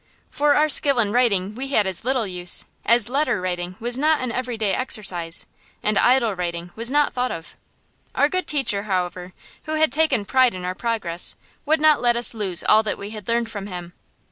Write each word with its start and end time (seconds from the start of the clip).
For 0.31 0.55
our 0.55 0.67
skill 0.67 0.97
in 0.97 1.11
writing 1.11 1.53
we 1.53 1.67
had 1.67 1.85
as 1.85 2.03
little 2.03 2.25
use, 2.25 2.65
as 2.87 3.07
letter 3.07 3.39
writing 3.39 3.75
was 3.79 3.99
not 3.99 4.19
an 4.19 4.31
everyday 4.31 4.73
exercise, 4.73 5.45
and 5.83 5.95
idle 5.95 6.33
writing 6.35 6.71
was 6.75 6.89
not 6.89 7.13
thought 7.13 7.29
of. 7.29 7.55
Our 8.15 8.27
good 8.27 8.47
teacher, 8.47 8.81
however, 8.89 9.33
who 9.65 9.75
had 9.75 9.91
taken 9.91 10.25
pride 10.25 10.55
in 10.55 10.65
our 10.65 10.73
progress, 10.73 11.35
would 11.67 11.79
not 11.79 12.01
let 12.01 12.15
us 12.17 12.33
lose 12.33 12.63
all 12.63 12.81
that 12.81 12.97
we 12.97 13.11
had 13.11 13.27
learned 13.27 13.51
from 13.51 13.67
him. 13.67 13.93